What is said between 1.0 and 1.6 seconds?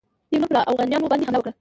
باندي حملې وکړې.